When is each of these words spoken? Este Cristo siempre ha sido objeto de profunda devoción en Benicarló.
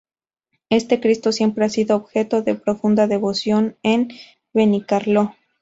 Este 0.71 0.99
Cristo 0.99 1.31
siempre 1.31 1.63
ha 1.63 1.69
sido 1.69 1.95
objeto 1.95 2.41
de 2.41 2.55
profunda 2.55 3.05
devoción 3.05 3.77
en 3.83 4.07
Benicarló. 4.51 5.35